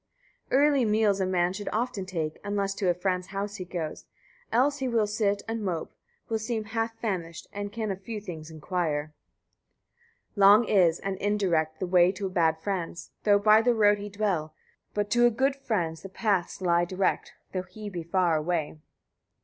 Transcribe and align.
33. 0.49 0.57
Early 0.63 0.85
meals 0.85 1.19
a 1.19 1.27
man 1.27 1.53
should 1.53 1.69
often 1.71 2.07
take, 2.07 2.39
unless 2.43 2.73
to 2.73 2.89
a 2.89 2.93
friend's 2.95 3.27
house 3.27 3.57
he 3.57 3.65
goes; 3.65 4.05
else 4.51 4.79
he 4.79 4.87
will 4.87 5.05
sit 5.05 5.43
and 5.47 5.63
mope, 5.63 5.93
will 6.27 6.39
seem 6.39 6.63
half 6.63 6.97
famished, 6.99 7.45
and 7.53 7.71
can 7.71 7.91
of 7.91 8.01
few 8.01 8.19
things 8.19 8.49
inquire. 8.49 9.13
34. 10.31 10.41
Long 10.41 10.65
is 10.67 10.99
and 11.01 11.17
indirect 11.17 11.79
the 11.79 11.85
way 11.85 12.11
to 12.13 12.25
a 12.25 12.29
bad 12.31 12.57
friend's, 12.57 13.11
though 13.25 13.37
by 13.37 13.61
the 13.61 13.75
road 13.75 13.99
he 13.99 14.09
dwell; 14.09 14.55
but 14.95 15.11
to 15.11 15.27
a 15.27 15.29
good 15.29 15.55
friend's 15.55 16.01
the 16.01 16.09
paths 16.09 16.61
lie 16.61 16.83
direct, 16.83 17.33
though 17.53 17.61
he 17.61 17.87
be 17.87 18.01
far 18.01 18.35
away. 18.35 18.79